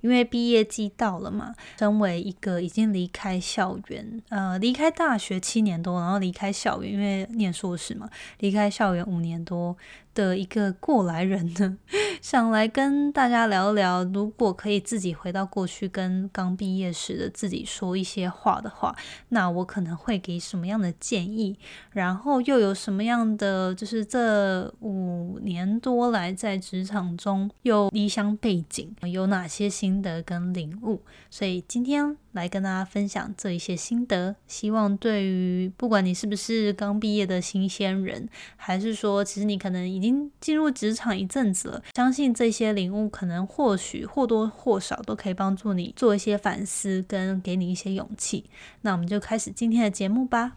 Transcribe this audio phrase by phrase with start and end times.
[0.00, 8.08] 因为毕业季到了嘛，身为一个已经离开校园，呃，离开大学七年多，然后离开校园，因为念硕士嘛，
[8.38, 9.76] 离开校园五年多。
[10.14, 11.78] 的一个过来人呢，
[12.20, 18.92] 想来跟大家聊聊，如果可以自己回到过去，跟刚毕业时的自己说一些话的话，
[19.28, 21.56] 那我可能会给什么样的建议？
[21.92, 31.00] 然后又有什么样的，就是这五年多来在职场中又离乡背景，有哪些心得跟领悟？
[31.30, 32.16] 所以今天。
[32.32, 48.44] 来跟大家分享这一些心得，希望对于不管你是不是刚毕业的新鲜人，还是说其实你可能已经进入职场一阵子了，相信这些领悟可能或许或多或少都可以帮助你做一些反思，跟给你一些勇气。
[48.82, 50.52] 那我们就开始今天的节目吧。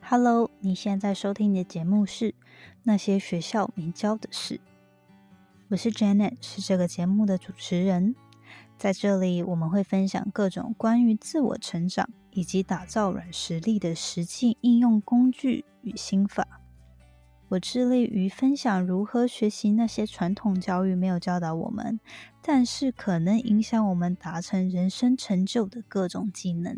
[0.00, 2.34] Hello，你现在收听的节目是
[2.88, 4.58] 那些学校没教的事。
[5.68, 8.16] 我是 Janet，是这个节目的主持人。
[8.78, 16.62] 在这里，我们会分享各种关于自我成长以及打造软实力的实际应用工具与心法。
[17.48, 22.00] 我致力于分享如何学习那些传统教育没有教导我们，
[22.40, 26.74] 但是可能影响我们达成人生成就的各种技能。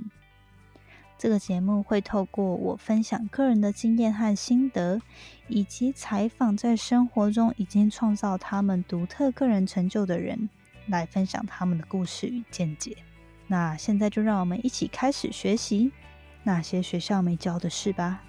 [1.21, 4.99] 这个节目会透过我分享个人的经验和心得，
[5.49, 10.48] 以及采访在生活中已经创造他们独特个人成就的人，
[10.87, 12.97] 来分享他们的故事与见解。
[13.47, 15.93] 那现在就让我们一起开始学习
[16.43, 18.23] 那些学校没教的事吧。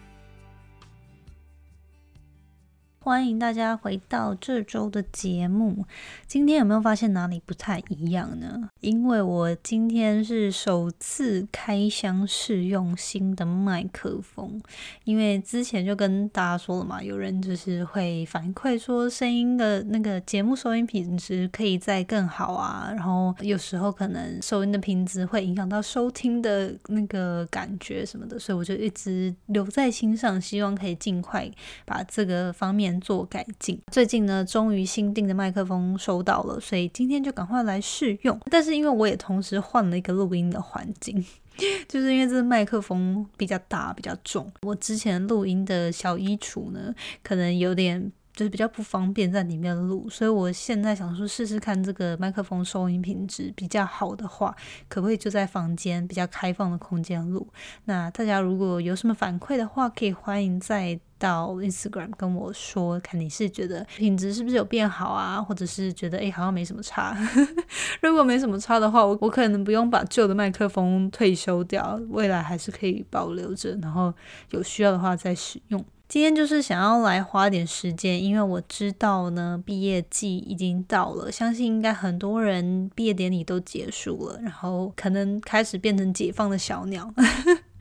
[3.04, 5.84] 欢迎大家回到这周的节目。
[6.28, 8.70] 今天有没有发现哪里不太一样呢？
[8.82, 14.62] 因为我今天是首次开箱试用新的麦克风。
[15.04, 31.50] 因为之前就跟大家说了嘛，有人就是会反馈说声音的那个节目收音品质可以再更好啊，然后有时候可能收音的品质会影响到收听的那个感觉什么的，所以我就一直留在心上，希望可以尽快
[31.84, 32.91] 把这个方面。
[33.00, 38.40] 做改进，最近呢，终于新订的麦克风收到了，所以今天就赶快来试用。
[38.50, 41.24] 但是因为我也同时换了一个录音的环境，
[41.88, 46.94] 就是因为这个麦克风比较大、比较重，我之前录音的小衣橱呢，
[47.24, 54.56] 可能有点就是比较不方便在里面录，所以我现在想说试试看这个麦克风收音品质比较好的话，
[54.88, 57.48] 可不可以就在房间比较开放的空间录？
[57.86, 61.00] 那大家如果有什么反馈的话，可以欢迎再。
[61.22, 67.16] 到 Instagram 跟我说，看你是觉得品质是不是有变好啊，或者是觉得诶好像没什么差。
[68.02, 74.12] 如果没什么差的话，我我可能不用把旧的麦克风退休掉，未来还是可以保留着，然后
[74.50, 75.86] 有需要的话再使用。
[76.12, 87.14] 今天就是想要来花点时间，因为我知道呢，毕业季已经到了，相信应该很多人毕业典礼都结束了，然后可能开始变成解放的小鸟。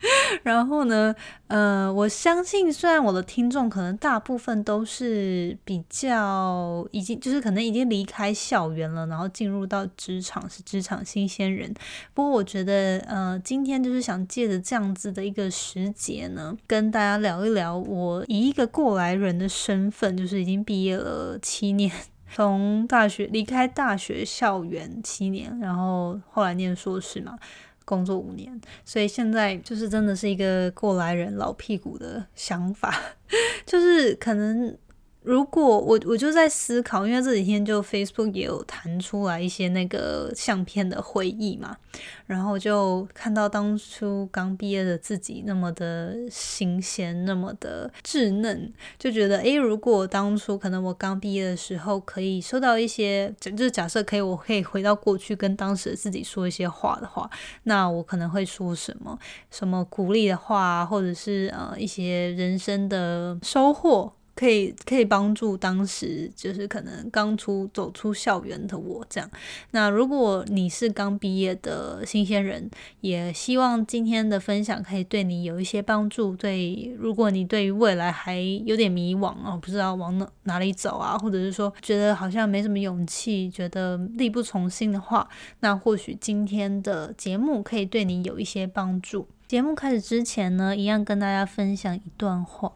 [0.43, 1.13] 然后呢，
[1.47, 11.71] 呃，我相信，虽然我的听众可能大部分都是比较已经，就是可能已经离开校园了，然后进入到职场是职场新鲜人。
[12.13, 21.91] 不过，我觉得，呃，今天就是想借着这样子的一个时节呢，跟大家聊一聊，我以一个过来人的身份，就是已经毕业了七年，
[22.33, 27.37] 从大学离开大学校园七年，然后后来念硕士嘛。
[27.85, 32.93] 工作五年，所以现在就是真的是一个过来人老屁股的想法，
[33.65, 34.77] 就是可能。
[35.23, 41.77] 如果我我就在思考，因为这几天就 Facebook 也有弹出来一些那个相片的回忆嘛，
[42.25, 57.29] 然后就看到当初刚毕业的自己那么的新鲜，那么的稚嫩，就觉得诶，如果当初可能我刚毕业的时候可以收到一些，就是假设可以，我可以回到过去跟当时的自己说一些话的话，
[57.63, 59.19] 那我可能会说什么？
[59.51, 64.11] 什么鼓励的话，或者是呃一些人生的收获。
[64.41, 69.29] 可以可以帮助当时就是可能刚出走出校园的我这样。
[69.69, 72.67] 那如果你是刚毕业的新鲜人，
[73.01, 76.35] 也希望今天的分享可以对你有一些帮助。
[76.35, 85.29] 对，如果你对于未来还有点迷惘啊，不知道往哪哪里走啊，或者是说觉得好像没什么勇气，觉得力不从心的话，
[85.59, 89.27] 那或许今天的节目可以对你有一些帮助。
[89.51, 92.71] 节目开始之前呢，一样跟大家分享一段话。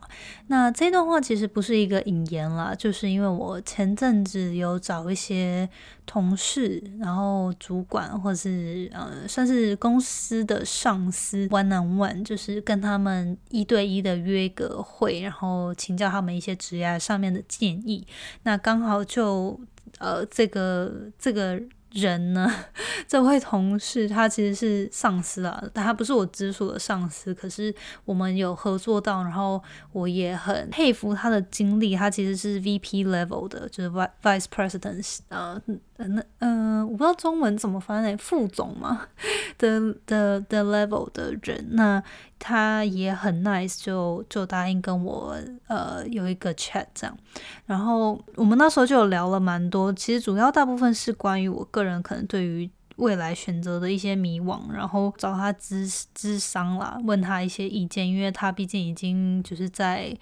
[0.47, 5.69] 那这段话其实不是一个引言啦，就是因为我前阵子有找一些
[6.05, 18.05] 同事，然后主管或是呃，算是公司的上司，one on one，就是跟他们一对一的约个会，然后请教他们一些职业上面的建议。
[18.43, 19.57] 那刚好就
[19.99, 21.57] 呃，这个这个。
[21.95, 22.53] 人呢？
[23.07, 27.33] 这位同事他其实是上司啊，但他不是我直属的上司。
[27.33, 29.61] 可是我们有合作到，然后
[29.93, 31.95] 我也很佩服他的经历。
[31.95, 35.61] 他其实是 VP level 的，就是 Vice President 啊。
[35.97, 39.07] 那嗯，我不知道中文怎么翻译，副总嘛
[39.57, 42.03] 的的的 level 的人，那
[42.37, 45.37] 他也很 nice，就就答应跟我
[45.67, 47.17] 呃有一个 chat 这样，
[47.65, 60.13] 然后我们那时候就有聊了蛮多，其实主要大部分是关于我个人可能对于未来选择的一些迷惘，然后找他咨咨商啦，问他一些意见，因为他毕竟已经就是在。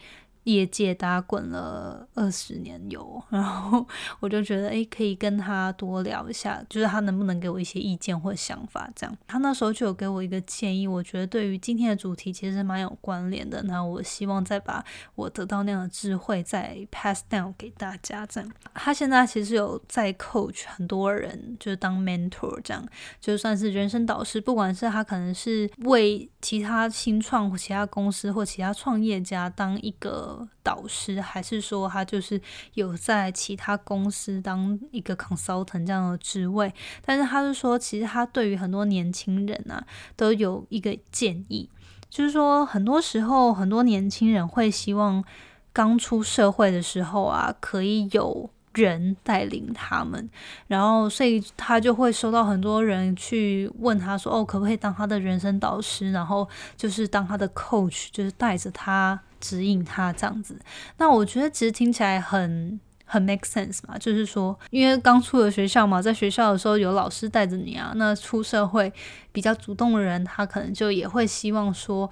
[0.44, 3.86] 业界打滚了二十年有， 然后
[4.19, 9.18] 我就觉得诶，可以跟他多聊一下，就是他能不能给我一些意见或想法这样。
[9.28, 13.63] 他那时候就有给我一个建议，我觉得对于今天的主题其实蛮有关联的。
[13.63, 14.84] 那我希望再把
[15.16, 18.51] 我得到那样的智慧再 pass down 给大家这样。
[18.74, 22.86] 他现在其实有在 coach 很多人，就是当 mentor 这样，
[23.22, 30.33] 就算是人生导师，不管是他可能是为其他新创其他公司或其他创业家当一个。
[30.62, 32.40] 导师，还是说他就是
[32.74, 36.74] 有在其他公司当一个 consultant 这样的职位？
[37.06, 39.84] 但是他是说，其实他对于很多年轻人啊，
[40.16, 41.70] 都有一个建议，
[42.10, 45.24] 就是说，很多时候很多年轻人会希望
[45.72, 48.50] 刚出社会的时候啊，可以有。
[48.76, 50.28] 人带领他们，
[50.66, 56.12] 然后所以他就会收到很多人去问他说：“哦，可不可以当他的人生导师？
[56.12, 60.57] 然后就是当他的 coach，就是带着他指引他这样子。”
[60.98, 68.92] 那我觉得其实听起来很很 make sense 嘛，就是说，因为刚出了学校嘛，在学校的时候有老师带着你啊，那出社会
[69.31, 72.10] 比较主动的人，他可能就也会希望说。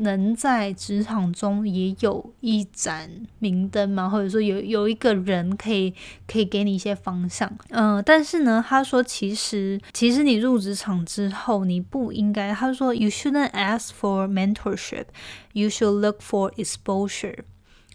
[0.00, 4.08] 能在职场中也有一盏明灯吗？
[4.08, 5.94] 或者说有有一个人可以
[6.26, 7.50] 可以给你一些方向？
[7.70, 12.52] 嗯，但是呢，他说其实其实你入职场之后，你不应该。
[12.52, 15.06] 他说，You shouldn't ask for mentorship,
[15.52, 17.38] you should look for exposure。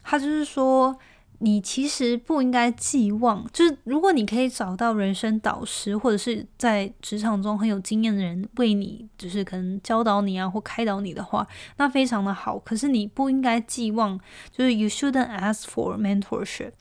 [0.01, 0.97] 他就是说。
[1.39, 11.45] 你其实不应该寄望，就是如果你可以找到人生导师，或者是在职场中很有经验的人为你，就是可能教导你啊，或开导你的话，
[11.77, 12.57] 那非常的好。
[12.59, 14.19] 可是你不应该寄望，
[14.51, 16.71] 就是 you shouldn't ask for mentorship。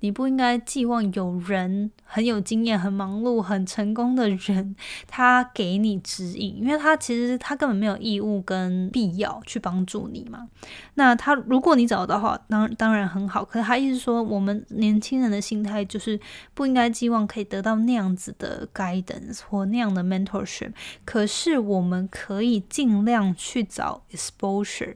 [0.00, 4.74] 你不应该寄望有人很有经验、很忙碌、很成功的人，
[5.06, 10.48] 他给你指引，因为他其实他根本没有义务跟必要去帮助你嘛。
[10.94, 13.44] 那他如果你找到的话，当当然很好。
[13.44, 16.18] 可是他意思说，我们年轻人的心态就是
[16.54, 20.72] 不应该寄望可以得到那样子的 guidance 或那样的 mentorship。
[21.04, 24.94] 可是我们可以尽量去找 exposure，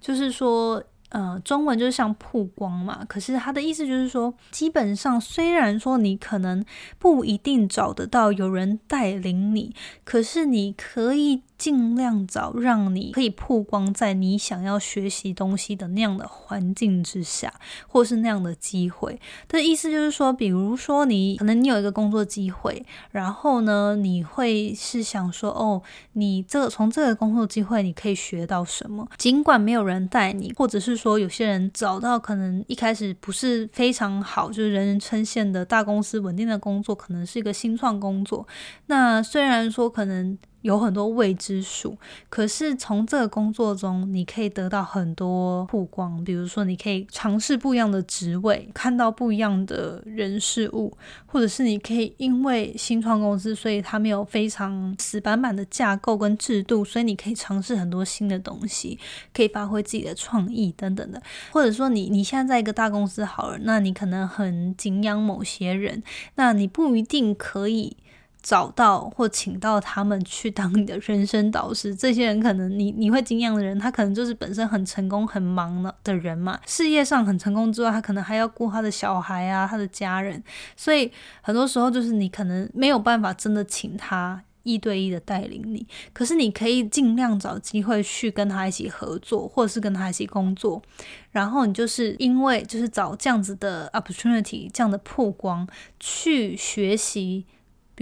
[0.00, 0.82] 就是说。
[1.12, 6.64] 呃，中文就是像曝光嘛，可是他的意思就是说，基本上虽然说你可能
[6.98, 9.74] 不一定找得到有人带领你，
[10.04, 11.42] 可是你可以。
[11.62, 17.54] 尽量找让你可以曝光在你想要学习东西的那样的环境之下，
[17.86, 19.20] 或是那样的机会。
[19.46, 25.80] 的意思就是说，比如说你可能你有一个工作机会，然后呢，你会是想说，哦，
[26.14, 29.08] 你这个从这个工作机会你可以学到什么？
[29.16, 38.44] 尽管没有人带你，或者是说有些人找到可能一开始不是非常好，就是人人称羡的大公司稳定的工作，可能是一个新创工作。
[38.86, 40.36] 那虽然说可能。
[40.62, 41.96] 有很多未知数，
[42.28, 46.22] 可是从这个工作中，你可以得到很多曝光。
[46.24, 58.98] 比如说，你可以尝试不一样的职位，看到不一样的人事物，或者是你可以因为新创公司，所以它没有非常死板板的架构跟制度，所以你可以尝试很多新的东西，
[59.34, 61.20] 可以发挥自己的创意等等的。
[61.50, 66.02] 或者说，你你现在在一个大公司好了，那你可能很敬仰某些人，
[66.36, 67.96] 那你不一定可以。
[68.42, 80.42] 找到或请到他们去当你的人生导师，这些人可能你你会惊讶的人，他可能就是本身很成功、很忙的的人嘛，事业上很成功之外，他可能还要顾他的小孩啊、他的家人，
[80.76, 90.82] 所以很多时候就是你可能没有办法真的请他一对一的带领你，可是你可以尽量找机会去跟他一起合作，或者是跟他一起工作，
[91.30, 95.68] 然后你就是因为就是找这样子的 opportunity，这样的曝光
[96.00, 97.46] 去学习。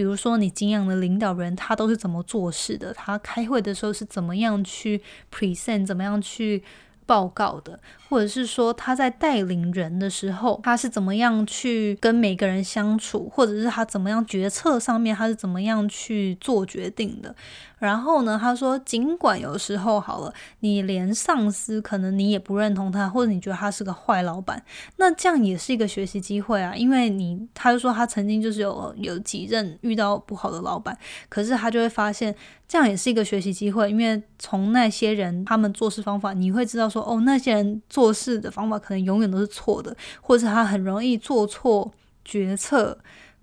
[0.01, 2.91] 比如说你敬仰的领导人，他都是怎么做事的？
[2.95, 4.99] 他开会的时候是怎么样去
[5.31, 6.63] present，怎么样去
[7.11, 7.81] 报告的？
[8.09, 13.29] 或者是说他在带领人的时候，他是怎么样去跟每个人相处？
[13.29, 17.35] 或者是他怎么样决策上面，他是怎么样去做决定的？
[17.81, 24.63] 然后呢，他说，尽管有时候好了，你连上司可能你也不认同他，或者你觉得他是个坏老板，
[24.97, 26.77] 那这样也是一个学习机会啊。
[26.77, 30.97] 因为你，他就说他曾经就是有有几任遇到不好的老板，
[31.29, 32.35] 可是他就会发现，
[32.71, 41.93] 这样也是一个学习机会，因为从那些人他们做事方法，你会知道说，哦，那些人做事的方法可能永远都是错的，或者他很容易做错
[42.25, 42.97] 决策。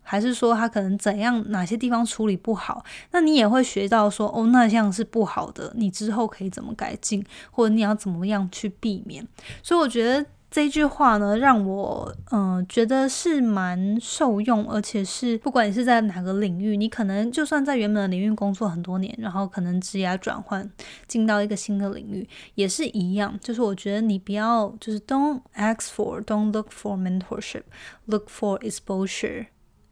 [0.10, 2.82] 还是说他可能怎样哪些地方处理不好，
[3.12, 9.28] 那你也会学到说哦，那这样是不好的，你之后可以怎么改进，或者你要怎么样去避免。
[9.62, 20.70] 所以我觉得这句话呢，让我嗯觉得是蛮受用，而且是不管你是在哪个领域，你可能就算在原本的领域工作很多年，然后可能职业转换
[21.08, 23.38] 进到一个新的领域，也是一样。
[23.42, 29.48] 就是我觉得你不要就是 don't ask for，don't look for mentorship，look for exposure。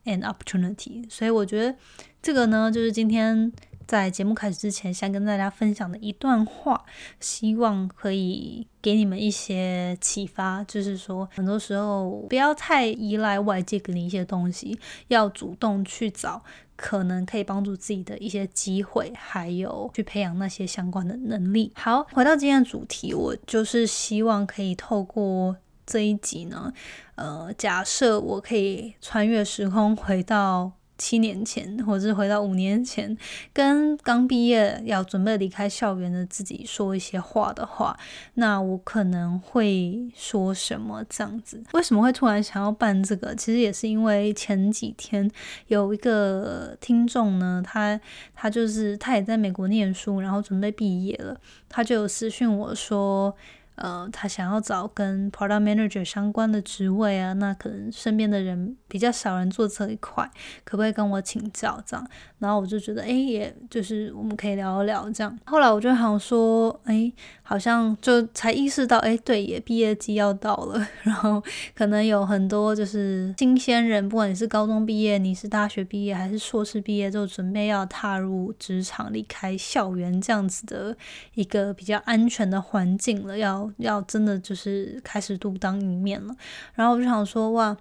[0.07, 1.75] and opportunity，所以我觉得
[2.21, 3.51] 这个呢，就是今天
[3.87, 6.83] 在节目开始之前先跟大家分享的一段话，
[7.19, 10.63] 希望可以给你们一些启发。
[10.63, 16.43] 就是说，很多时候不要太依赖外界给你一些东西，要主动去找
[16.75, 21.71] 可能可以帮助自己的一些机会，还有去培养那些相关的能力。
[21.75, 25.55] 好，回到今天的主题，我就是希望可以透过。
[25.87, 26.73] 这一集呢，
[27.13, 33.17] 呃，假设我可以穿越时空回到七年前，或者是回到五年前，
[33.53, 37.97] 跟刚毕业要准备离开校园的自己说一些话的话，
[38.35, 41.63] 那我可能会说什么这样子？
[41.73, 43.35] 为什么会突然想要办这个？
[43.35, 45.29] 其实也是因为前几天
[45.67, 47.99] 有一个听众呢，他
[48.33, 53.35] 他就是他也在美国念书，然后准备毕业了，他就有私讯我说。
[53.75, 60.29] 呃，他想要找跟 product manager 相关的职位啊，那可能身边的人比较少人做这一块，
[60.63, 62.07] 可不可以跟我请教这样？
[62.39, 65.37] 然后我就觉得，哎，也就是我们可以聊一聊这样。
[65.45, 67.11] 后来我就想说，哎，
[67.43, 71.43] 好像就才意识到，哎，对，也毕业季要到了， 然后
[71.75, 80.95] 可能有很多就是新鲜人，不管你是高中毕业，你是大学毕业，还是硕士毕业，就准备要踏入职场、离开校园这样子的
[81.33, 83.64] 一个比较安全的环境了，要。
[83.77, 86.35] 要真的就是开始独当一面了，
[86.73, 87.75] 然后我就想说，哇，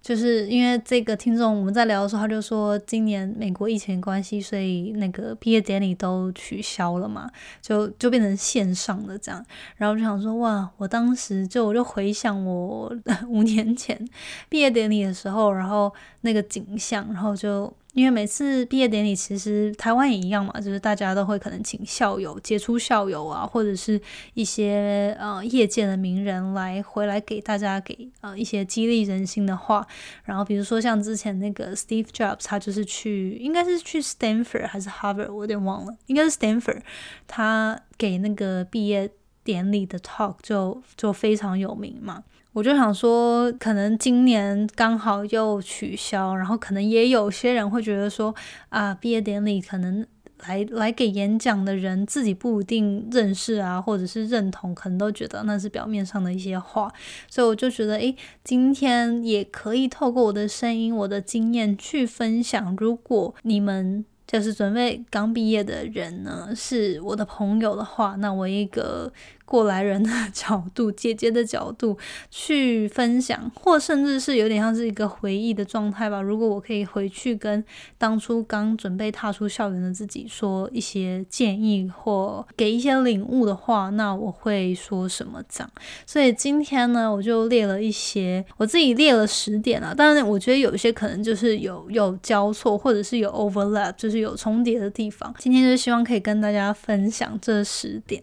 [0.00, 9.44] 就是因为这个听众我们在聊的时候，他就说今年美国疫情关系，所以那个毕业典礼都取消了嘛，就就变成线上的这样，
[9.76, 12.94] 然后我就想说，哇，我当时就我就回想我
[13.28, 14.02] 五年前
[14.48, 17.72] 毕业典礼的时候，然后那个景象，然后就。
[17.98, 24.00] 因为每次毕业典礼，其实台湾也一样嘛，就是大家都会可能请校友、杰出校友啊，或者是
[24.34, 29.84] 一些呃业界的名人来回来给大家给呃一些激励人心的话。
[30.22, 36.82] 然后比如说像之前那个 Steve Jobs，他就是去应该是去 Stanford 还是 Harvard，我有点忘了，应该是 Stanford，
[37.26, 39.10] 他给那个毕业
[39.48, 42.22] 典礼的 talk 就就非常有名嘛。
[42.52, 48.34] 我就想说，可能今年刚好又取消，然后可能也有些人会觉得说，
[48.68, 50.06] 啊，毕业典礼可能
[50.46, 56.92] 来来给演讲的人自己不一定认识啊，或者是认同，可能都觉得那是表面上的一些话，
[57.30, 58.14] 所以我就觉得，诶，
[58.44, 64.04] 今天也可以透过我的声音、我的经验去分享，如果你们。
[64.30, 69.10] 就是准备刚毕业的人呢，是我的朋友的话，那我一个
[69.48, 71.96] 过来人的 角度、姐姐的角度
[72.30, 76.20] 去分享，或甚至是有点像是一个回忆的状态吧。
[76.20, 77.64] 如果我可以回去跟
[77.96, 85.70] 当初刚准备踏出校园的自己说一些建议或给一些领悟的话，那我会说什么这样？
[86.04, 89.94] 所以今天呢，我就列了一些，我自己列了十点啊。
[89.96, 94.18] 但是我觉得有一些可能就是有有交错，或者是有 overlap，就是。
[94.18, 98.20] 有重叠的地方，今天就是希望可以跟大家分享这十点。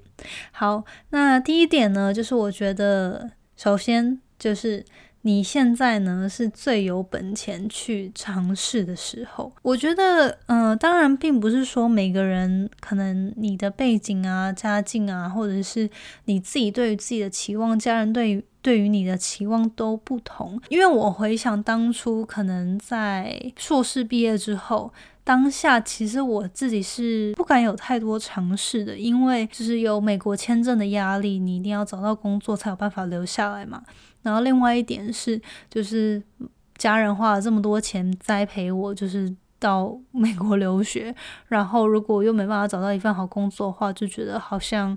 [0.52, 4.84] 好，那第一点呢，就是我觉得首先就是
[5.22, 9.52] 你现在呢是最有本钱去尝试的时候。
[9.62, 15.90] 我觉得，嗯，当然并不是说每个人可能你的背景啊、家境啊，或者是
[16.26, 20.60] 你自己对于自己的期望，家人对于对于你的期望都不同。
[20.70, 24.94] 因为我回想当初可能在硕士毕业之后。
[25.26, 33.84] 当下其实我自己是不敢有太多尝试的，因为就是有美国签证的压力，你一定要找到工作才有办法留下来嘛。
[34.22, 36.24] 然后另外一点是，就是
[36.78, 39.36] 家人花了这么多钱栽培我，就是。
[39.58, 41.16] 到美国留学，
[41.48, 44.96] 然后如果又没办法找到一份好工作的话，就觉得好像。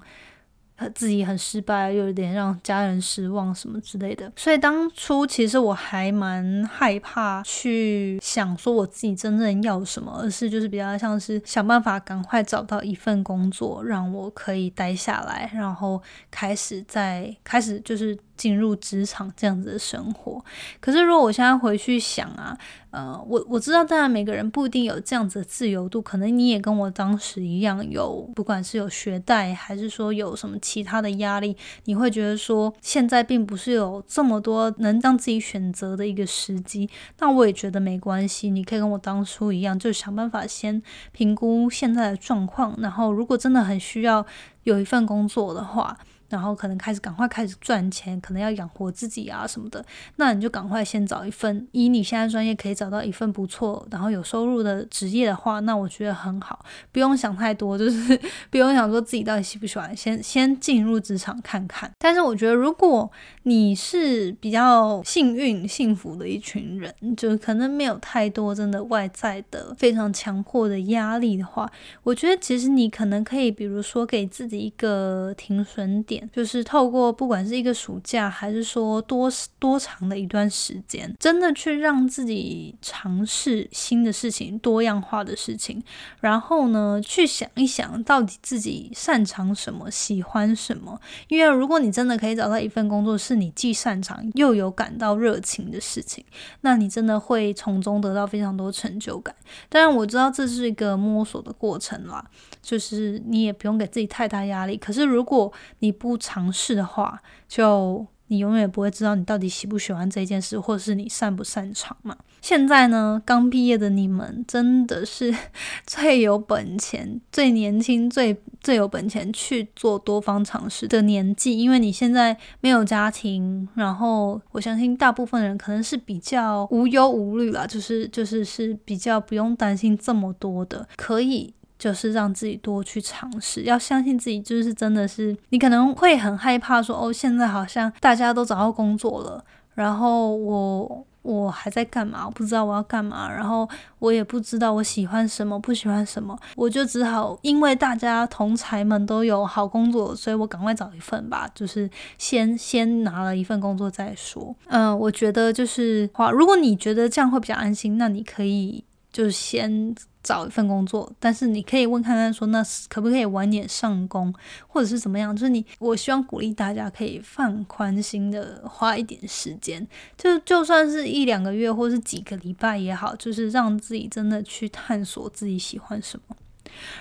[0.94, 20.42] 自己很失败，又有点让家人失望什么之类的，所以当初其实我还蛮害怕去想说我自己真正要什么，而是就是比较像是想办法赶快找到一份工作，让我可以待下来，然后开始在开始就是进入职场这样子的生活。
[20.80, 22.56] 可是如果我现在回去想啊。
[22.90, 31.54] 呃，我我知道，当然每个人不一定有这样子的自由度，可能你也跟我当时一样，有不管是有学贷，还是说有什么其他的压力，
[31.84, 36.88] 你会觉得说现在并不是有这么多能让自己选择的一个时机。
[37.18, 44.24] 那我也觉得没关系，你可以跟我当初一样，就想办法先评估现在的状况，然后如果真的很需要
[44.62, 45.98] 有一份工作的话。
[46.28, 49.84] 然后可能开始赶快开始赚钱，可能要养活自己啊什么的，
[50.16, 58.18] 那你就赶快先找一份，以你现在专业可以找到一份不错，然后有收入的职业的话，那我觉得很好，不用想太多，就是
[58.50, 61.90] 不用想说自己到底喜不喜欢，先先进入职场看看。
[61.98, 63.10] 但是我觉得，如果
[63.44, 71.70] 你是比较幸运、幸福的一群人，就可能没有太多真的外在的非常强迫的压力的话，
[72.02, 76.17] 我觉得其实你可能可以，比如说给自己一个停损点。
[76.32, 85.82] 就是透过不管是一个暑假，还是说多多长的一段时间，真的去让自己尝试新的事情、多样化的事情，
[86.20, 91.00] 然后呢，去想一想到底自己擅长什么、喜欢什么。
[91.28, 96.24] 因为如果你真的可以找到一份工作，是你既擅长又有感到热情的事情，
[96.62, 99.34] 那你真的会从中得到非常多成就感。
[99.68, 102.24] 当然，我知道这是一个摸索的过程啦，
[102.62, 104.76] 就是你也不用给自己太大压力。
[104.76, 112.16] 可是如果你不不尝试的话，就你永远不会知道你到底喜不喜欢这件事，或是你擅不擅长嘛。
[112.40, 115.34] 现在呢，刚毕业的你们真的是
[115.84, 131.54] 最有本钱、最年轻、最最有本钱去做多方尝试的年纪，因为你现在没有家庭，然后我相信大部分人可能是比较无忧无虑啦，就是就是是比较不用担心这么多的，可以。
[131.78, 139.44] 就是让自己多去尝试，要相信自己，就是真的是你可能会很害怕说，哦，现在好像大家都找到工作了，
[139.74, 142.24] 然后我我还在干嘛？
[142.24, 143.68] 我不知道我要干嘛，然后
[143.98, 154.54] 我也不知道我喜欢什么，不喜欢什么，我就只好因为大家同才们都有好工作，所以我赶快找一份吧，就是先先拿了一份工作再说。
[154.66, 159.94] 嗯，我觉得就是话，如果你觉得这样会比较安心，那你可以就是先。
[160.20, 164.34] 找一份工作，但是你可以问看看说，那可不可以晚点上工，
[164.66, 165.34] 或者是怎么样？
[165.34, 169.86] 就是你，我希望鼓励大家可以放宽心的花一点时间，
[170.18, 176.36] 就就算是一两个月，或是几个礼拜也好，就是让自己真的去探索自己喜欢什么。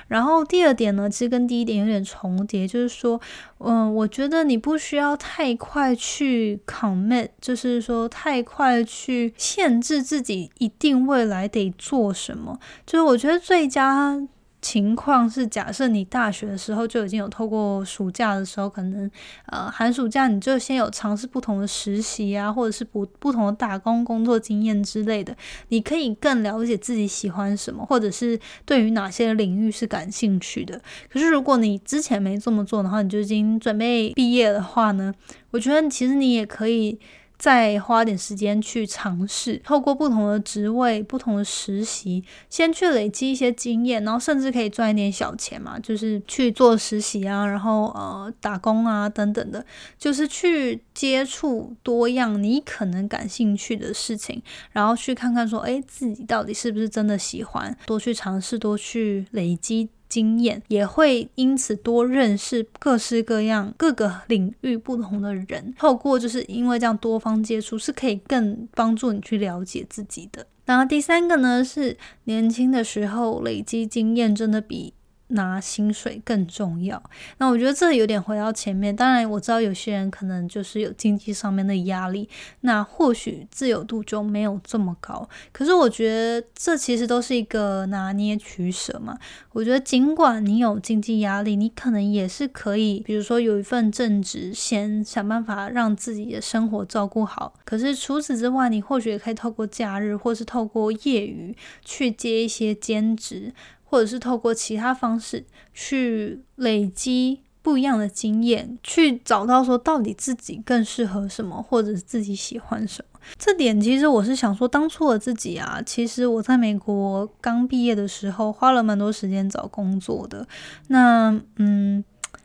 [0.08, 3.20] 然后第二点呢，其实跟第一点有点重叠，就是说，
[3.60, 14.22] 嗯，我觉得你不需要太快去 commit，就是说太快去限制自己一定未来得做什么，就是我觉得最佳。
[14.68, 19.10] 情况是，假设你大学的时候就已经有透过暑假的时候，可能
[19.46, 25.34] 呃寒暑假你就先有尝试不同的实习啊，或者是不不同的打工工作经验之类的，
[25.70, 30.82] 你可以更了解自己喜欢什么，或者是对于哪些领域是感兴趣的。
[31.10, 35.14] 可是如果你之前没这么做的话，你就已经准备毕业的话呢，
[35.52, 37.00] 我觉得其实你也可以。
[37.38, 49.64] 再花点时间去尝试，透过不同的职位、不同的实习，先去累积一些经验，然后甚至可以赚一点小钱嘛，就是去做实习啊，然后呃打工啊等等的，
[49.98, 59.90] 就是去接触多样你可能感兴趣的事情，然后去看看说，哎，自己到底是不是真的喜欢，多去尝试，多去累积。
[60.10, 70.46] 经验也会因此多认识各式各样各个领域不同的人，透过就是因为这样多方接触是可以更帮助你去了解自己的。
[70.66, 74.94] 然后第三个呢是年轻的时候累积经验真的比。
[75.30, 77.02] 拿薪水更重要，
[77.38, 78.96] 那我觉得这有点回到前面。
[78.96, 82.30] 当然我知道有些人可能就是有经济上面的压力，
[82.62, 85.28] 那或许自由度就没有这么高。
[85.52, 89.18] 可是我觉得这其实都是一个拿捏取舍嘛。
[89.52, 97.54] 我觉得尽管你有经济压力，你可能也是可以，比如说有一份正职，先想办法让自己的生活照顾好。
[97.66, 103.54] 可是除此之外，你或许也可以透过假日，或是透过业余去接一些兼职。
[103.90, 113.20] 或者是透过其他方式去累积不一样的经验，去找到说到底自己更适合什么，或者是自己喜欢什么。
[113.38, 120.48] 这点其实我是想说，当初的自己啊，其实我在美国刚毕业的时候，花了蛮多时间找工作的。
[120.88, 122.04] 那嗯，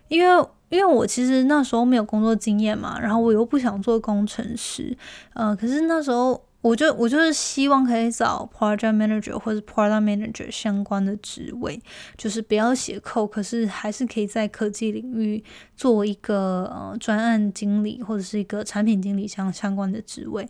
[0.09, 4.97] 因为因为我其实那时候没有工作经验嘛，然后我又不想做工程师，
[5.35, 6.43] 呃，可是那时候。
[6.63, 11.79] 我就我就是希望可以找 project manager 或者 product manager 相关的职位，
[12.17, 15.43] 就是不要写扣可是还是可以在科技领域
[15.77, 20.49] 做一个呃专案经理或者是一个产品经理相相关的职位。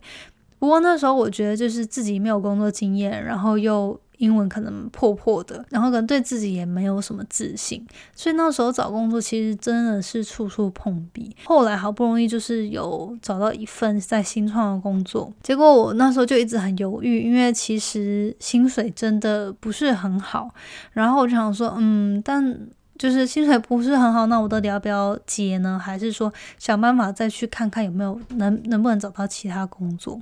[0.59, 3.99] 不过那时候我觉得就是自己没有工作经验，然后又。
[4.17, 11.35] 英文可能破破的，然后可能对自己也没有什么自信，所以那时候找工作其实真的是处处碰壁。
[11.45, 20.53] 后来好不容易就是有找到一份在新创的工作，结果我那时候就一直很犹豫，因为其实薪水真的不是很好。
[20.91, 22.67] 然后我就想说，嗯，但。
[23.03, 25.77] 就是薪水不是很好，那我到底要不要接呢？
[25.77, 30.17] 还是说想办法再去看看有没有能能不能找到其他工作？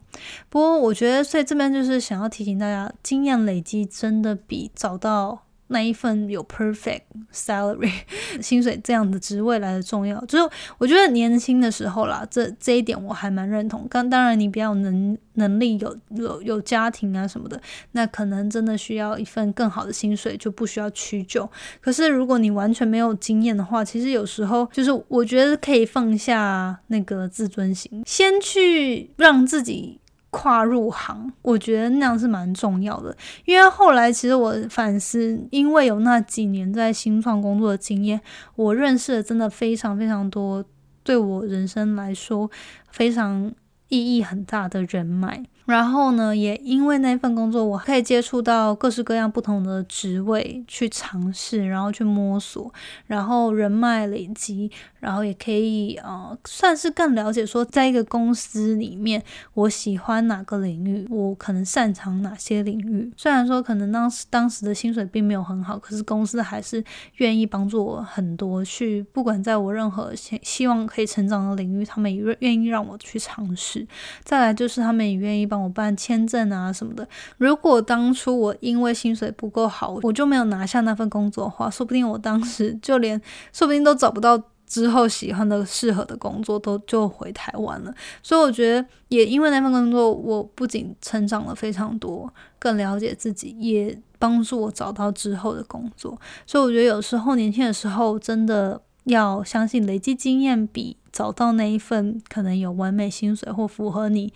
[0.50, 5.44] 不过我觉得，所以这边就是想要提醒大家，经验累积真的比找到。
[5.72, 7.02] 那一份有 perfect
[7.34, 7.92] salary
[8.42, 13.88] 薪水这样的职位来的重要，就是我觉得年轻的时候啦，这这一点我还蛮认同。
[13.90, 17.60] 刚当然你比较能能力有有有家庭啊什么的，
[17.94, 21.50] 那可能真的需要一份更好的薪水，就不需要屈就。
[21.80, 30.01] 可是如果你完全没有经验的话，其实有时候就是我觉得可以放下那个自尊心，先去让自己。
[30.32, 33.16] 跨入行，我觉得那样是蛮重要的。
[33.46, 38.20] 因为后来其实我反思，因为有那几年在新创工作的经验，
[38.56, 40.66] 我认识了真的非常非常多，
[41.04, 42.50] 对我人生来说
[42.90, 43.54] 非常
[43.90, 45.44] 意义很大的人脉。
[45.66, 52.72] 然后呢，也因为那份工作，我可以接触到各式各样不同的职位去尝试，然后去摸索，
[53.08, 54.70] 然后人脉累积，
[55.00, 63.10] 然后也可以呃，算是更了解说，在一个公司里面，我喜欢哪个领域，我可能擅长哪些领域。
[63.16, 66.84] 虽然说可能当时当时的薪水并没有很好，可是公司还是
[67.18, 73.88] 愿意帮助我很多，去不管在我任何希希望可以成长的领域，他们也愿愿意让我去尝试。
[74.24, 75.61] 再来就是他们也愿意帮。
[75.62, 77.08] 我办签证啊什么的。
[77.38, 83.22] 如果当初我因为薪水不够好，我就没有拿下那份工作的话，说不定我当时就连，
[83.54, 87.94] 说不定都找不到之后喜欢的、适合的工作，都就回台湾了。
[88.24, 96.18] 所以我觉得，也因为那份工作，我不仅成长了非常多，更了解自己，也帮助我找到之后的工作。
[96.46, 104.32] 所以我觉得，有时候年轻的时候，真的要相信累积经验比找到那一份可能有完美薪水或符合你。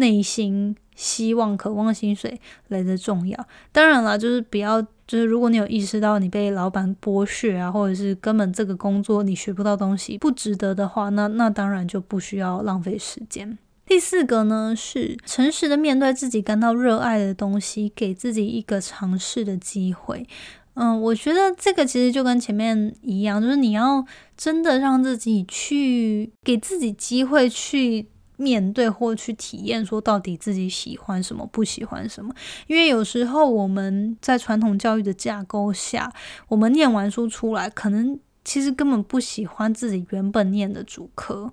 [0.00, 3.46] 内心希望、渴望薪水来的重要。
[3.70, 13.56] 当然了，就是不要，就是如果你有意识到你被老板剥削啊，或者是根本这个工作你学不到东西，不值得的话，那那当然就不需要浪费时间。
[13.86, 20.26] 第四个呢，是诚实的面对自己感到热爱的东西，给自己一个尝试的机会。
[20.74, 24.04] 嗯，我觉得这个其实就跟前面一样，就是你要
[24.36, 28.06] 真的让自己去给自己机会去。
[28.40, 32.34] 面对或去体验，说到底自己喜欢什么，不喜欢什么。
[32.66, 36.10] 因为有时候我们在传统教育的架构下，
[36.48, 41.52] 我们念完书出来，可能其实根本不喜欢自己原本念的主科。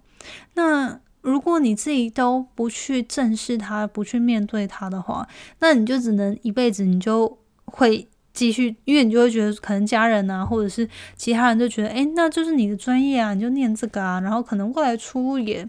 [0.53, 5.27] 那如果你自己都不去正视它，不去面对它的话，
[5.59, 15.67] 那你就只能一辈子，你就会继续，因为你就会觉得可能家人啊，或者是其他人就觉得，诶，那就是你的专业啊，你就念这个啊，然后可能未来出路也。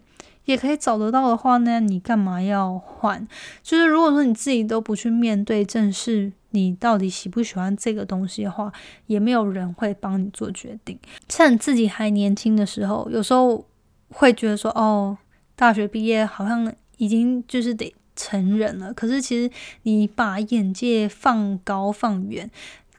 [0.49, 3.29] 也可以找得到的话呢，你干嘛要换？
[3.63, 8.73] 就是如果说你自己都不去面对正视你到底喜不喜欢这个东西的话，
[9.09, 10.99] 也没有人会帮你做决定。
[11.29, 13.63] 趁自己还年轻的时候，有时候
[14.09, 15.19] 会觉得说，哦，
[15.55, 18.95] 大学毕业好像已经就是得成人了。
[18.95, 19.51] 可是其实
[19.83, 22.51] 你把眼界放高放远。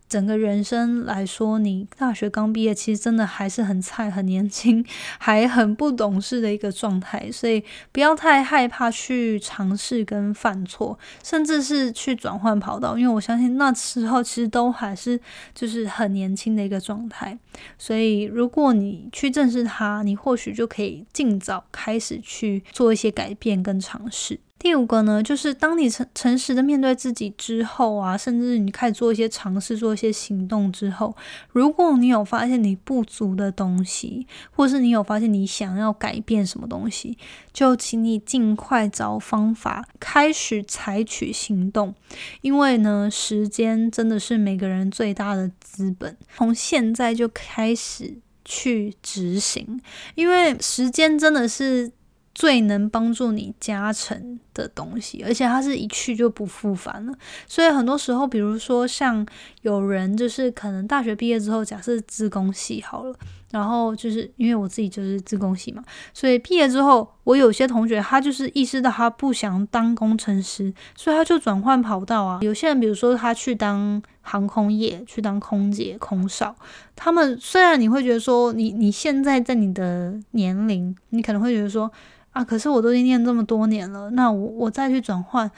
[0.10, 4.84] 整个人生来说，你大学刚毕业，其实真的还是很菜、很年轻，
[5.20, 15.20] 还很不懂事的一个状态，所以不要太害怕去尝试跟犯错，甚至是去转换跑道，因为我相信那时候其实都还是
[15.54, 17.38] 就是很年轻的一个状态，
[17.78, 24.40] 所以如果你去正视它，你或许就可以尽早开始去做一些改变跟尝试。
[24.60, 31.16] 第五个呢，就是当你诚诚实的面对自己之后啊，甚至你开始做一些尝试、做一些行动之后，
[31.54, 37.18] 如果你有发现你不足的东西，或是你有发现你想要改变什么东西，
[37.54, 41.96] 就请你尽快找方法，开始采取行动。
[42.42, 48.20] 因为呢，时间真的是每个人最大的资本，从现在就开始。
[48.46, 49.80] 去执行，
[50.16, 51.92] 因为时间真的是。
[52.40, 57.14] 最能帮助你加成的东西，而且它是一去就不复返了。
[57.46, 59.28] 所以很多时候，比如说像
[59.64, 63.14] 有人就是可能大学毕业之后，假设自工系好了，
[63.52, 65.84] 然后就是因为我自己就是自贡系嘛，
[66.14, 72.40] 所以毕业之后，我有些同学他就是意识到他不想当工程师，所以他就转换跑道啊。
[72.42, 76.56] 有些人比如说他去当航空业，去当空姐、空少，
[76.96, 81.92] 他们虽然你会觉得说，你你现在在你的年龄，你可能会觉得说。
[82.32, 82.44] 啊！
[82.44, 85.50] 可是我都已经念这么多年了，那我我再去转换，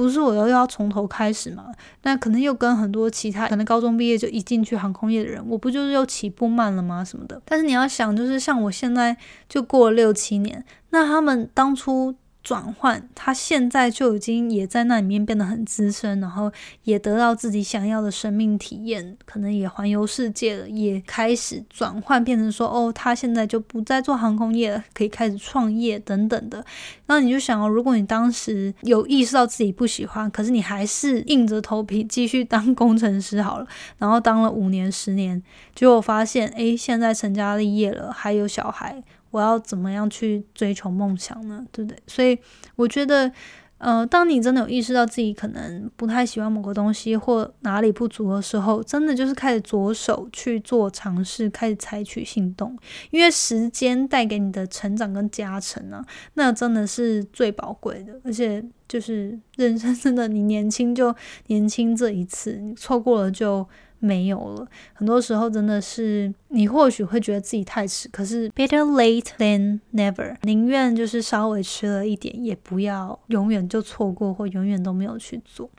[0.00, 1.66] 不是我又要从头开始嘛？
[2.02, 7.04] 那可能又跟很多其他可能高中毕业就一进去航空业的人，我不就是又起步慢了吗？
[7.04, 7.40] 什么的？
[7.44, 9.16] 但是你要想，就是像我现在
[9.48, 12.14] 就过了六七年，那他们当初。
[12.42, 16.50] 转换，他现在就已经也在那里面变得很资深，然后
[16.84, 26.64] 也得到自己想要的生命体验，可能也环游世界了，也开始转换变成说，哦，他现在就不再做航空业了，可以开始创业等等的。
[27.06, 33.66] 那你就想哦，如果你当时有意识到自己不喜欢，可是你还是硬着头皮继续当工程师好了，
[33.98, 35.42] 然后当了五年、十年，
[35.74, 39.02] 结果发现，诶，现在成家立业了，还有小孩。
[39.30, 41.64] 我要怎么样去追求梦想呢？
[41.70, 41.98] 对不对？
[42.06, 42.38] 所以
[42.76, 43.30] 我觉得，
[43.78, 52.76] 呃，当你真的有意识到自己可能不太喜欢某个东西或哪里不足的时候，真的就是开始着手去做尝试，开始采取行动。
[53.10, 58.20] 因为时间带给你的成长跟加成啊，那真的是最宝贵的。
[58.24, 61.14] 而且就是人生真的，你年轻就
[61.46, 63.66] 年轻这一次，你错过了就。
[64.00, 75.70] 没有了，很多时候真的是你或许会觉得自己太迟，可是 better late than never，宁愿就是稍微迟了一点，也不要永远就错过或永远都没有去做。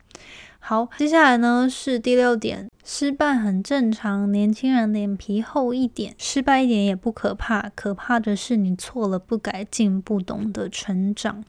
[0.60, 11.42] 好，接下来呢是第六点，失败很正常，年轻人脸皮厚一点，失败一点也不可怕，可怕的是你错了不改进，不懂得成长。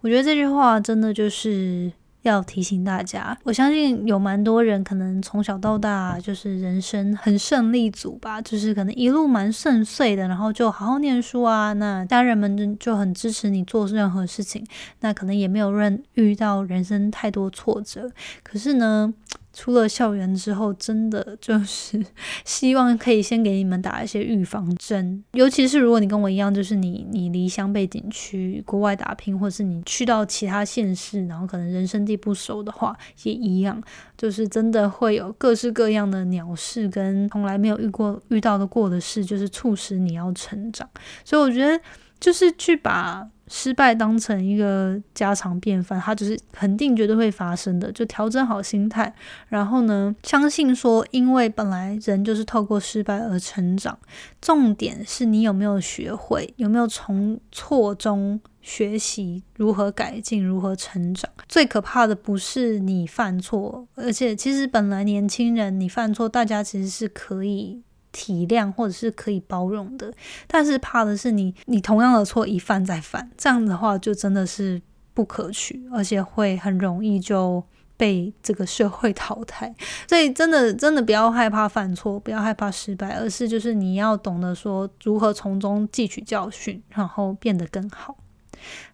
[0.00, 1.92] 我觉得这句话真的就是。
[2.28, 14.66] 要提醒大家，我相信有蛮多人可能从小到大就是人生很胜利组吧，就是可能一路蛮顺遂的，然后就好好念书啊，那家人们就很支持你做任何事情，
[15.00, 18.10] 那可能也没有任遇到人生太多挫折，
[18.42, 19.14] 可是呢。
[19.56, 22.04] 出了校园之后，真的就是
[22.44, 33.82] 希望可以先给你们打一些预防针，尤其是如果你跟我一样，就是你你离乡背景区、国外打拼，或是你去到其他县市，然后可能人生地不熟的话，也一样，
[34.18, 40.86] 就是真的会有各式各样的鸟事跟从来没有遇过遇到的过的事，就是促使你要成长。
[41.24, 41.80] 所以我觉得，
[42.20, 43.26] 就是去把。
[43.48, 47.90] 失败当成一个家常便饭，它就是肯定绝对会发生的。
[47.92, 49.14] 就调整好心态，
[49.48, 53.98] 然后呢，相信说，因为本来人就是透过失败而成长。
[54.40, 61.30] 重点是你有没有学会，有没有从错中学习如何改进，如何成长。
[61.48, 67.82] 最可怕的不是你犯错，而且其实本来年轻人你犯错，大家其实是可以。
[68.16, 70.10] 体谅或者是可以包容的，
[70.46, 74.80] 但是怕的是你，你同样的错一犯再犯，这样的话就真的是
[75.12, 77.62] 不可取，而且会很容易就
[77.98, 79.74] 被这个社会 淘汰。
[80.08, 88.16] 所以真的真的不要害怕犯错，不要害怕失败，而是就是你要懂得说如何从中汲取教训，然后变得更好。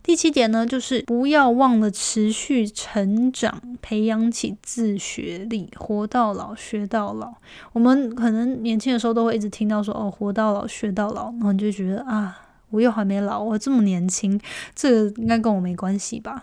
[0.02, 7.34] 第七点呢，就是不要忘了持续成长，培养起自学力，活到老学到老。
[7.72, 12.38] 我们可能年轻的时候都会一直听到说，哦，活到老学到老，然后你就觉得啊。
[12.70, 14.40] 我又还没老，我这么年轻，
[14.74, 16.42] 这个应该跟我没关系吧？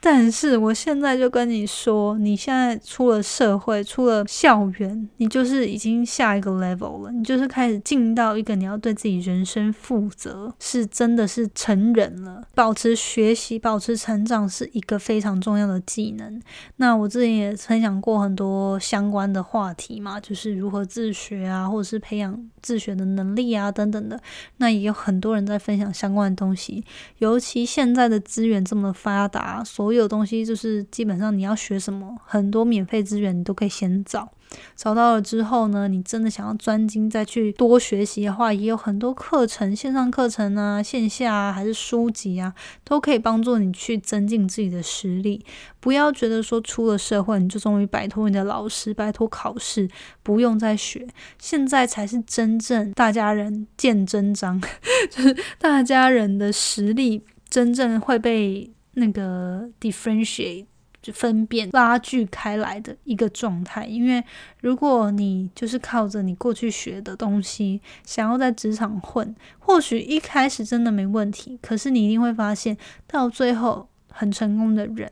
[0.00, 12.44] 但是我现在就跟你说，你现在出了社会，出了校园，你就是已经下一个 level 了，你就是开始进到一个你要对自己人生负责，是真的是成人了。
[12.54, 16.40] 保持学习，保持成长是一个非常重要的技能。
[16.76, 24.20] 那我之前也分享过很多相关的话题嘛，就是如何自学啊，或者是培养自学的能力啊等等的。
[24.58, 25.48] 那也有很多人。
[25.48, 26.84] 在分享相关的东西，
[27.20, 34.30] 尤其现在的资源这么发达，所所有东西就是基本上你要学什么，很多免费资源你都可以先找。
[34.76, 42.52] 找到了之后呢，你真的想要专精再去多学习的话，也有很多课程，线上课程啊，线下啊，还是书籍啊，
[42.84, 45.42] 都可以帮助你去增进自己的实力。
[45.80, 49.88] 不要觉得说出了社会你就终于摆脱你的老师，摆脱考试，
[50.22, 51.06] 不用再学，
[51.38, 54.60] 现在才是真正大家人见真章，
[55.10, 60.66] 就是大家人的实力真正会被那个 differentiate
[61.00, 61.12] 就。
[61.12, 63.86] 分辨拉锯开来的一个状态。
[63.86, 64.22] 因为
[64.60, 75.10] 如果你就是靠着你过去学的东西，想要在职场混，或许一开始真的没问题，可是你一定会发现，到最后很成功的人，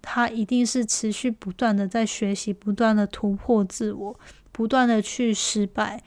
[0.00, 4.20] 他一定是持续不断的在学习，不断的突破自我，
[4.52, 6.00] 不断的去失败。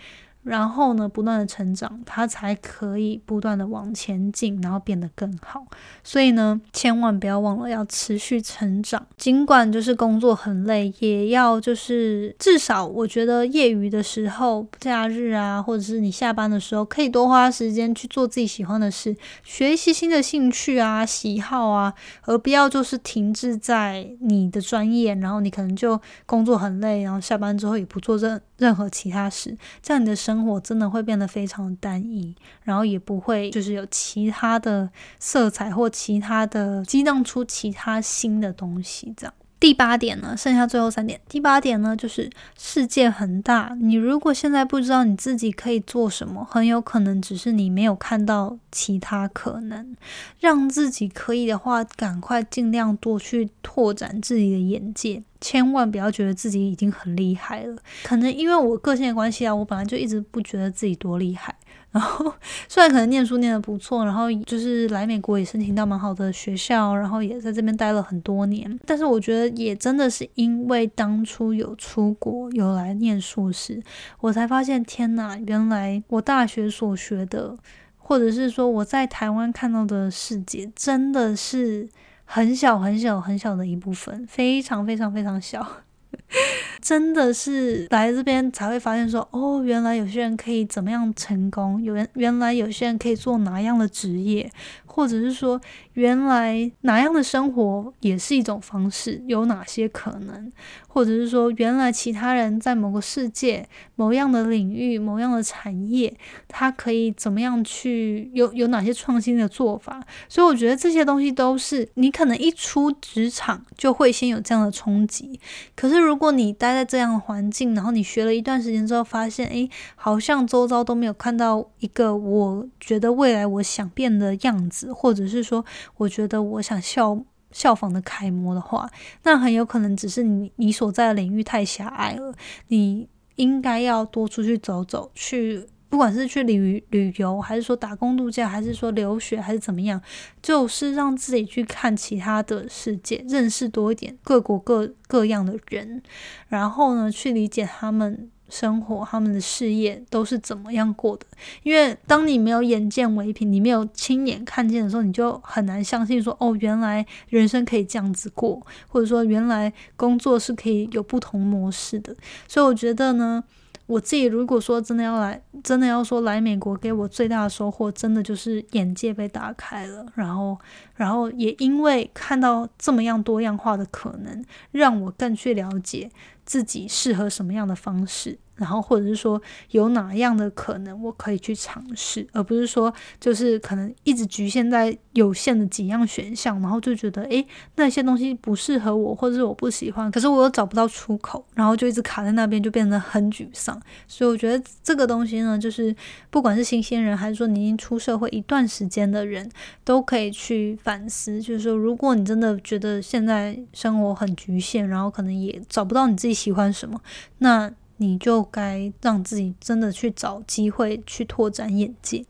[0.48, 5.66] 然后呢，不断的成长，他才可以不断的往前进，然后变得更好。
[6.04, 9.06] 所以呢，千万不要忘了要持续成长。
[9.18, 30.38] 尽管就是工作很累，也要就是至少我觉得业余的时候、假日啊，或者是你下班的时候，可以多花时间去做自己喜欢的事，学习新的兴趣啊、喜好啊，而不要就是停滞在你的专业，然后你可能就工作很累，然后下班之后也不做任任何其他事，这样你的生。
[30.38, 34.90] 活真的会变得非常单一，然后也不会就是有其他的
[35.20, 39.34] 色彩或其他的激荡出其他新的东西，这样。
[39.60, 41.20] 第八点呢，剩下最后三点。
[41.28, 49.96] 第八点呢，就是世界很大，你如果现在不知道你自己可以做什么，很有可能只是你没有看到其他可能。
[50.40, 57.78] 让自己可以的话，赶快尽量多去拓展自己的眼界，千万不要觉得自己已经很厉害了。
[58.04, 61.56] 可能因为我个性的关系啊，我本来就一直不觉得自己多厉害。
[61.98, 62.32] 然 后
[62.70, 68.80] 虽然可能念书念得不错，然后就是来美国也申请到蛮好的学校，然后也在这边待了很多年。
[68.86, 73.82] 但是我觉得也真的是因为当初有出国有来念硕士，
[74.20, 77.58] 我才发现天哪，原来我大学所学的，
[77.98, 81.90] 或者是说我在台湾看到的世界，真的是
[82.26, 85.66] 很小很小很小的一部分，非常非常非常小。
[86.82, 94.50] 真的是来这边才会发现，说哦，原来有些人可以怎么样成功，有人原来有些人可以做哪样的职业，
[94.86, 95.60] 或者是说
[95.98, 100.52] 原来哪样的生活也是一种方式，有哪些可能。
[100.88, 106.12] 或者是说，原来其他人在某个世界、某样的领域、某样的产业，
[106.48, 110.04] 他可以怎么样去有有哪些创新的做法？
[110.28, 115.40] 所以我觉得这些东西都是你可能一出职场就会先有这样的冲击。
[115.76, 125.64] 可是如果你待在这样的环境，然后你学了一段时间之后，发现诶，好像周遭都没有看到一个我觉得未来我想变的样子，或者是说，
[125.96, 127.24] 我觉得我想效。
[127.50, 128.88] 效仿的楷模的话，
[129.24, 132.36] 那很有可能只是你你所在的领域太狭隘了。
[132.68, 140.00] 你应该要多出去走走，去不管是去旅旅游，还是说打工度假，还是说留学，还是怎么样，
[140.42, 146.04] 就是让自己去看其他的世界，认识多一点各国各各样的人，
[146.50, 148.30] 然后呢，去理解他们。
[148.50, 151.26] 生活，他们的事业都是怎么样过的？
[151.64, 162.16] 因为当你没有眼见为凭，你没有亲眼看见的时候，你就很难相信说，哦，原来人生可以这样子过，或者说原来工作是可以有不同模式的。
[162.48, 163.44] 所以我觉得呢，
[163.88, 170.58] 我自己如果说真的要来，真的要说来美国给我最大的收获，真的就是眼界被打开了，然后，
[170.96, 176.12] 然后也因为看到这么样多样化的可能，让我更去了解。
[176.46, 179.42] 自己适合什么样的方式，然后或者是说
[179.72, 193.78] 有哪样的可能我可以去尝试，而不是说就是可能一直局限在有限的几样选项，然后就觉得诶那些东西不适合我，或者是我不喜欢，可是我又找不到出口，然后就一直卡在那边，就变得很沮丧。
[194.08, 195.94] 所以我觉得这个东西呢，就是
[196.30, 199.50] 不管是新鲜人，还是说你已经出社会一段时间的人，
[199.84, 206.38] 都可以去反思，就是说如果你真的觉得现在生活很局限，然后可能也找不到你自己。
[206.38, 207.02] 喜欢什么，
[207.40, 212.26] 那你就该让自己真的去找机会去拓展眼界。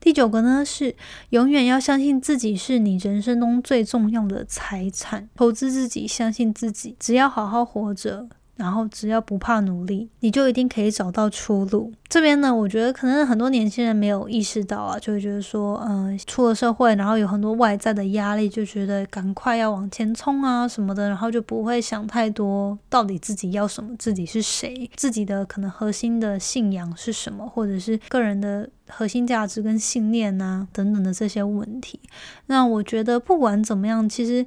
[0.00, 0.94] 第九个呢是
[1.30, 8.28] 永远要相信自己是你人生中最重要的财产，投资自己，相信自己，只要好好活着。
[8.56, 11.92] 然后只要不怕努力，你就一定可以找到出路。
[12.08, 31.98] 这边呢，我觉得可能很多年轻人没有意识到啊，就会觉得说，嗯，出了社会，然后有很多外在的压力，就觉得赶快要往前冲啊什么的，然后就不会想太多，到底自己要什么，自己是谁，自己的可能核心的信仰是什么，或者是个人的核心价值跟信念啊等等的这些问题。
[32.46, 34.46] 那我觉得不管怎么样，其实。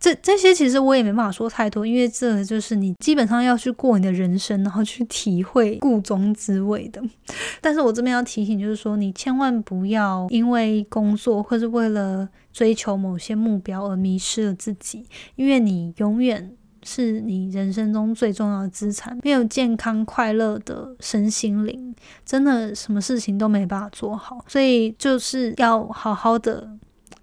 [0.00, 7.02] 这这些其实我也没办法说太多，因为这就是你基本上要去过你的人生，然后去体会故中滋味的。
[7.60, 15.04] 但是我这边要提醒，就是说你千万不要因为工作或是为了追求某些目标而迷失了自己，
[15.36, 16.50] 因为你永远
[16.82, 19.18] 是你人生中最重要的资产。
[19.22, 24.42] 没有健康快乐的身心灵，真的什么事情都没办法做好。
[24.48, 26.70] 所以就是要好好的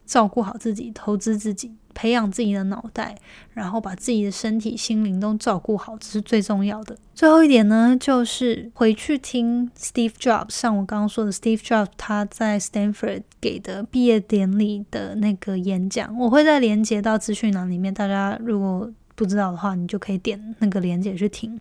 [0.05, 1.71] 照顾好自己，投资自己。
[1.97, 3.17] 培养自己的脑袋，
[3.55, 6.95] 然后把自己的身体、心灵都照顾好，这是最重要的。
[7.15, 18.91] 最后一点呢，就是回去听 Steve Jobs，像我刚刚说的，Steve Jobs 他在 Stanford 给的毕业典礼的那个演讲，我会在连接到资讯栏里面，大家如果。
[19.17, 21.59] 不知道的话，你就可以点那个链接去听。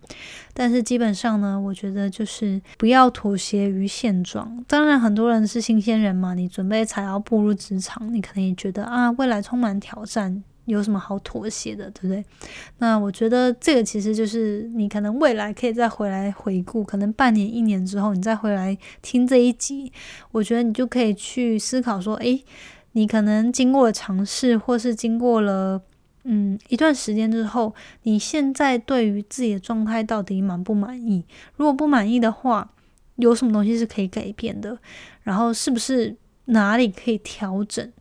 [0.52, 4.62] 但是基本上呢，我觉得就是不要妥协于现状。
[4.68, 12.22] 当然，很多人是新鲜人嘛，你准备才要步入职场，你可能也觉得啊，未来充满挑战，有什么好妥协的，对不对？
[12.76, 19.90] 那我觉得这个其实就是你可能未来可以再回来回顾，可能半年、一年之后，你再回来听这一集，
[20.30, 22.44] 我觉得你就可以去思考说，诶，
[22.92, 25.80] 你可能经过了尝试，或是经过了。
[26.28, 27.72] 嗯，一段时间之后，
[28.02, 31.24] 你现在对于自己的状态到底满不满意？
[31.54, 32.68] 如果不满意的话，
[33.14, 34.76] 有什么东西是可以改变的？
[35.22, 36.16] 然后是不是
[36.46, 37.92] 哪里可以调整？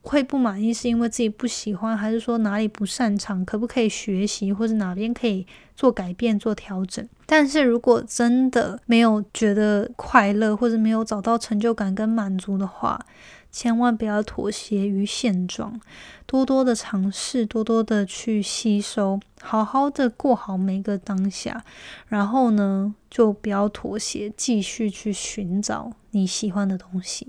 [0.00, 3.44] 会不满意是因为自己不喜欢，还是说哪里不擅长？
[3.44, 7.04] 可不可以学习，或者哪边可以做改变、做调整？
[7.26, 13.04] 但是如果真的没有觉得快乐，或者没有找到成就感跟满足的话，
[13.50, 15.80] 千万不要妥协于现状，
[16.26, 21.64] 多多的尝试，多多的去吸收，好好的过好每个当下。
[22.08, 27.28] 然后呢，就不要妥协，继续去寻找你喜欢的东西。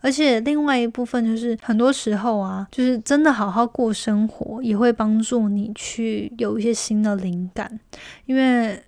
[0.00, 7.78] 而且另外一部分就是，很多时候啊，就是真的好好过生活，也会帮助你去有一些新的灵感。
[8.26, 8.82] 因为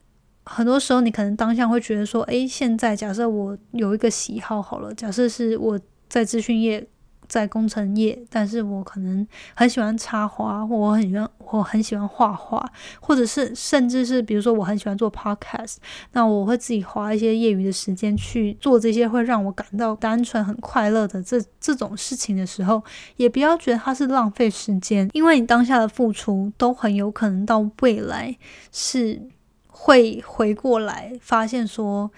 [0.45, 5.79] 很多时候，你可能当下会觉得说，诶，现在假设我有一个喜好好了，假设是我。
[6.15, 6.87] 在资讯业，
[7.27, 12.65] 在工程业，但是我可能很喜欢插花，或我很喜欢，我很喜欢画画，
[13.01, 15.79] 或者是甚至是比如说我很喜欢做 podcast，
[16.12, 22.81] 那我会自己花一些业余的时间去做这些会让我感到单纯很快乐的这这种事情的时候，
[23.17, 28.39] 也不要觉得它是浪费时间，因为你当下的付出都很有可能到未来
[28.71, 29.21] 是
[29.67, 32.09] 会回过来发现说。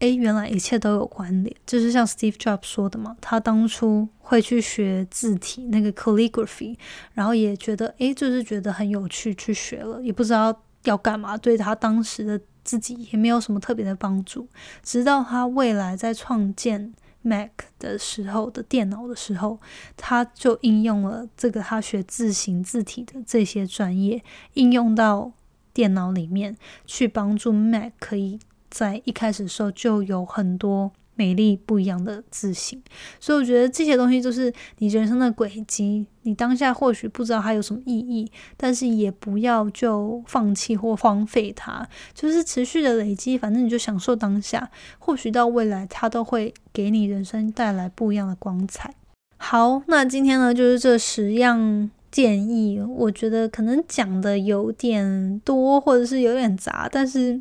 [0.00, 6.76] 诶，原来一切都有关联，就是像 Steve Jobs 说的嘛，他当初会去学字体那个 calligraphy，
[7.12, 14.46] 然后也觉得诶，就是觉得很有趣，去学了，也不知道要干嘛，对他当时的自己也没有什么特别的帮助。
[14.82, 16.92] 直到他未来在创建
[17.22, 19.58] Mac 的时候的电脑的时候，
[19.96, 24.22] 他就应用了这个他学字形字体的这些专业，
[24.54, 25.32] 应用到
[25.72, 28.38] 电脑里面去帮助 Mac 可以。
[28.74, 32.82] 在一开始的时候就有很多美丽不一样的自信，
[33.20, 36.04] 所以我觉得这些东西就是你人生的轨迹。
[36.22, 43.38] 你当下或许不知道它有什么意义，但是也不要就放弃或荒废它，就是持续的累积。
[43.38, 44.68] 反正你就享受当下，
[44.98, 48.92] 或许到未来它都会给你人生带来不一样的光彩。
[49.36, 57.40] 好，那今天呢就是这十样建议，我觉得可能讲的有点多，或者是有点杂，但是。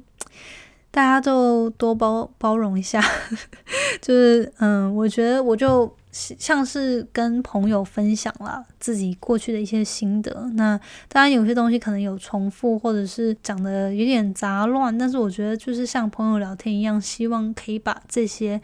[0.93, 3.03] 大家就多包包容一下，
[3.99, 10.51] 就是嗯，我觉得我就像是跟朋友分享了自己过去的一些心得。
[10.53, 18.61] 那当然有些东西可能有重复，或者是讲的有点杂乱，但是我觉得就是像朋友聊天一样，希望可以把这些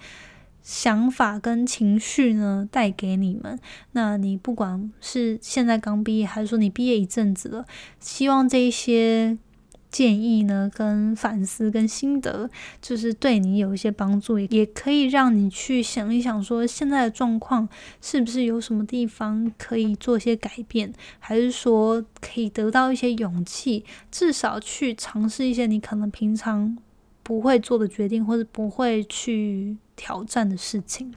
[0.61, 3.57] 想法跟情绪呢带给你们。
[3.93, 7.65] 那你不管是现在刚毕业，还是说你毕业一阵子了，
[7.99, 9.35] 希望这一些。
[9.91, 17.67] 建议呢，跟反思跟心得，就是对你有一些帮助，也也可以让你去想一想，说现在的状况
[17.99, 26.77] 是不是有什么地方可以做一些改变，还是说可以得到一些勇气，至少去尝试一些你可能平常
[27.23, 31.11] 不会做的决定，或者不会去挑战的事情。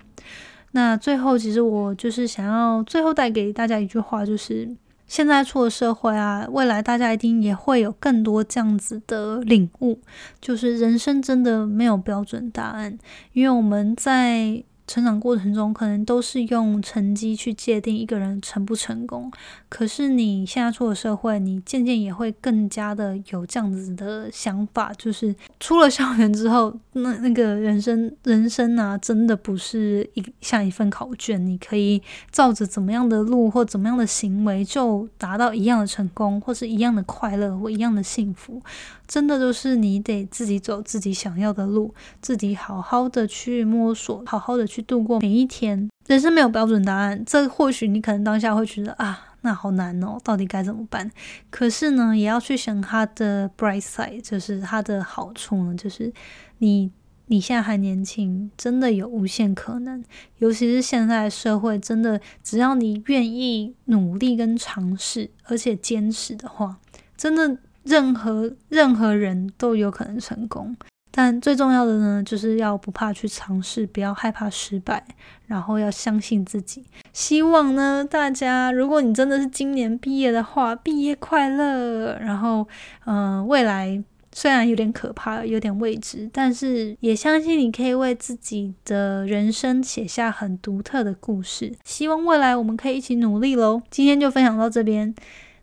[0.70, 4.74] 那最后，其实我就是想要最后带给大家一句话，就是。
[5.12, 10.00] 现在出了社会啊，未来大家一定也会有更多这样子的领悟，
[10.40, 12.96] 就是人生真的没有标准答案，
[13.34, 14.64] 因为我们在。
[14.92, 19.32] 成长过程中，可能都是用成绩去界定一个人成不成功。
[19.70, 38.60] 可是你现在出了社会，你渐渐也会更加的有这样子的想法，就是出了校园之后，那那个人生人生啊，真的不是一像一份考卷，你可以照着怎么样的路或怎么样的行为就达到一样的成功，或是一样的快乐或一样的幸福。
[39.08, 45.88] 真的都是你得自己走自己想要的路，自己好好的去摸索，好好的去度过每一天。
[46.06, 51.10] 人生没有标准答案，这或许你可能当下会觉得啊，那好难哦，到底该怎么办？
[51.50, 56.12] 可是呢，也要去想它的 bright side，就是它的好处呢，就是
[56.58, 56.90] 你。
[57.26, 60.04] 你现在还年轻，真的有无限可能。
[60.38, 66.76] 尤其是现在社会，真的只要你愿意努力跟尝试，而且坚持的话，
[67.16, 70.76] 真的任何任何人都有可能成功。
[71.14, 75.04] 但最重要的呢，就是要不怕去尝试，不要害怕失败，
[75.46, 76.84] 然后要相信自己。
[77.12, 82.18] 希望呢，大家如果你真的是今年毕业的话，毕业快乐。
[82.18, 82.66] 然后，
[83.04, 84.02] 嗯，未来
[84.32, 91.74] 虽然有点可怕，有点未知，但是也相信你可以为自己的人生写下很独特的故事。
[91.84, 93.82] 希望未来我们可以一起努力喽。
[93.90, 95.14] 今天就分享到这边，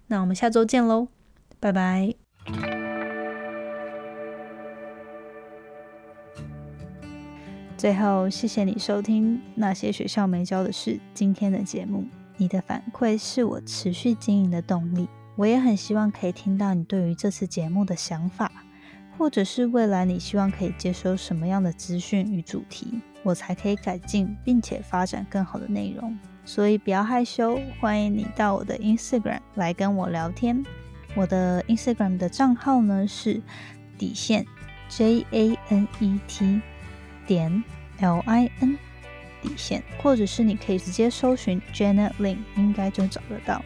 [0.08, 1.08] 那我们下周见喽，
[1.60, 2.89] 拜拜。
[7.80, 12.06] 最后，谢谢你收听那些学校没教的事今天的节目。
[12.36, 15.08] 你的反馈是我持续经营的动力。
[15.38, 18.52] 我也很希望可以听到你对于这次节目的想法，
[19.18, 26.20] 或者是未来你希望可以接收什么样的资讯与主题，我才可以改进并且发展更好的内容。
[26.44, 30.62] 所以不要害羞，欢迎你到我的 Instagram 来跟我聊天。
[31.16, 33.42] 我的 Instagram 的账号呢是
[33.98, 34.46] 底线
[34.90, 36.60] J A N E T。
[37.30, 37.64] 点
[38.00, 38.76] L I N
[39.40, 43.64] 底线，或者是你可以直接搜寻 Janet Lin，应该就找得到。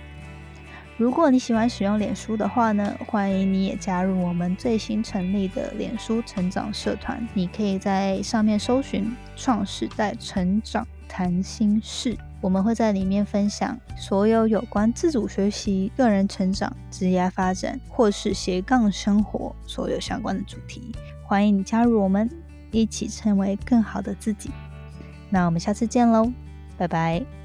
[0.98, 7.26] 如果你喜欢使用脸书的话呢，欢迎你也加入我们最新成立的脸书成长社团。
[7.34, 20.92] 你可以在上面搜寻“创时代成长谈心事”，我们会在里面分享所有有关自主学习、个人成长、职业发展或是斜杠生活所有相关的主题。
[21.26, 22.30] 欢迎你加入我们。
[22.74, 24.52] 一起成为更好的自己。
[25.30, 26.32] 那我们下次见喽，
[26.78, 27.43] 拜拜。